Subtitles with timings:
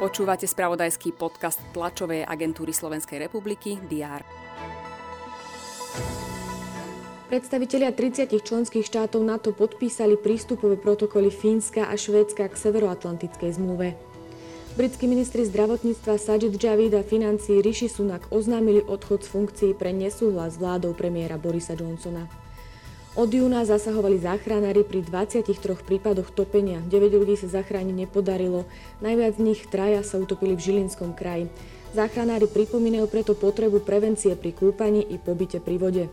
[0.00, 4.24] Počúvate spravodajský podcast tlačovej agentúry Slovenskej republiky DR.
[7.30, 13.94] Predstavitelia 30 členských štátov NATO podpísali prístupové protokoly Fínska a Švédska k Severoatlantickej zmluve.
[14.74, 20.56] Britskí ministri zdravotníctva Sajid Javid a financí Rishi Sunak oznámili odchod z funkcií pre nesúhlas
[20.56, 22.26] s vládou premiéra Borisa Johnsona.
[23.18, 25.42] Od júna zasahovali záchranári pri 23
[25.82, 26.78] prípadoch topenia.
[26.86, 28.70] 9 ľudí sa zachrániť nepodarilo.
[29.02, 31.50] Najviac z nich traja sa utopili v Žilinskom kraji.
[31.90, 36.04] Záchranári pripomínajú preto potrebu prevencie pri kúpaní i pobyte pri vode.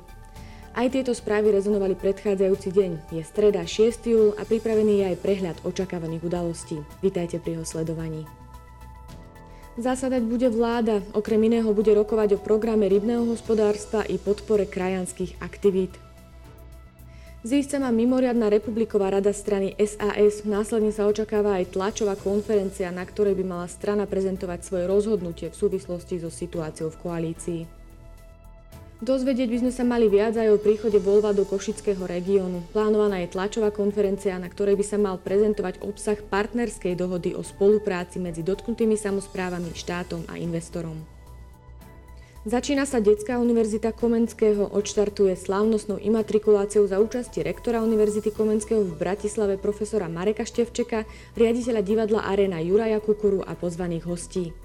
[0.74, 2.92] Aj tieto správy rezonovali predchádzajúci deň.
[3.14, 4.02] Je streda 6.
[4.10, 6.82] júl a pripravený je aj prehľad očakávaných udalostí.
[7.06, 8.26] Vítajte pri jeho sledovaní.
[9.78, 16.07] Zásadať bude vláda, okrem iného bude rokovať o programe rybného hospodárstva i podpore krajanských aktivít.
[17.48, 20.44] Zísť sa má mimoriadná republiková rada strany SAS.
[20.44, 25.56] Následne sa očakáva aj tlačová konferencia, na ktorej by mala strana prezentovať svoje rozhodnutie v
[25.56, 27.62] súvislosti so situáciou v koalícii.
[29.00, 32.68] Dozvedieť by sme sa mali viac aj o príchode Volva do Košického regiónu.
[32.76, 38.20] Plánovaná je tlačová konferencia, na ktorej by sa mal prezentovať obsah partnerskej dohody o spolupráci
[38.20, 41.17] medzi dotknutými samozprávami, štátom a investorom.
[42.48, 49.60] Začína sa Detská univerzita Komenského, odštartuje slávnostnou imatrikuláciou za účasti rektora Univerzity Komenského v Bratislave
[49.60, 51.04] profesora Mareka Števčeka,
[51.36, 54.56] riaditeľa divadla Arena Juraja Kukuru a pozvaných hostí.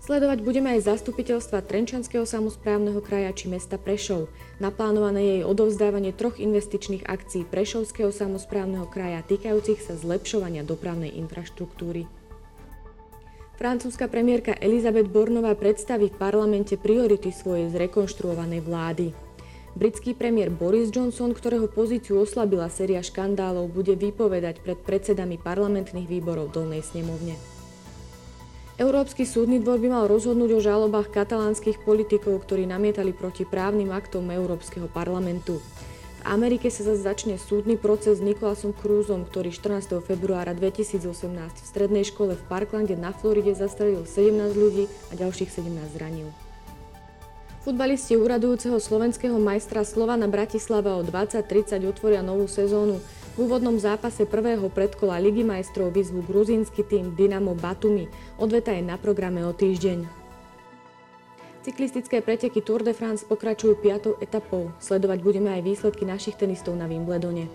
[0.00, 4.32] Sledovať budeme aj zastupiteľstva Trenčanského samozprávneho kraja či mesta Prešov.
[4.64, 12.23] Naplánované je odovzdávanie troch investičných akcií Prešovského samozprávneho kraja týkajúcich sa zlepšovania dopravnej infraštruktúry.
[13.54, 19.06] Francúzska premiérka Elizabeth Bornová predstaví v parlamente priority svojej zrekonštruovanej vlády.
[19.78, 26.50] Britský premiér Boris Johnson, ktorého pozíciu oslabila séria škandálov, bude vypovedať pred predsedami parlamentných výborov
[26.50, 27.38] Dolnej snemovne.
[28.74, 34.34] Európsky súdny dvor by mal rozhodnúť o žalobách katalánskych politikov, ktorí namietali proti právnym aktom
[34.34, 35.62] Európskeho parlamentu.
[36.24, 40.00] Amerike sa zase začne súdny proces s Nikolasom Cruzom, ktorý 14.
[40.00, 41.04] februára 2018
[41.36, 46.32] v strednej škole v Parklande na Floride zastrelil 17 ľudí a ďalších 17 zranil.
[47.60, 53.04] Futbalisti úradujúceho slovenského majstra Slovana Bratislava o 2030 otvoria novú sezónu.
[53.36, 58.08] V úvodnom zápase prvého predkola Ligy majstrov vyzvu gruzínsky tým Dynamo Batumi.
[58.40, 60.23] Odveta je na programe o týždeň.
[61.64, 64.68] Cyklistické preteky Tour de France pokračujú piatou etapou.
[64.84, 67.48] Sledovať budeme aj výsledky našich tenistov na Wimbledone.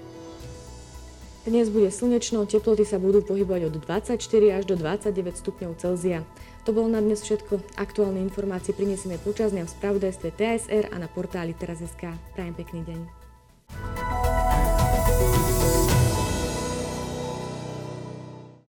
[1.45, 4.17] Dnes bude slnečno, teploty sa budú pohybovať od 24
[4.57, 6.25] až do 29 stupňov Celzia.
[6.65, 7.61] To bolo na dnes všetko.
[7.77, 12.09] Aktuálne informácie prinesieme počas dňa v spravodajstve TSR a na portáli teraz.sk.
[12.33, 12.99] Prajem pekný deň.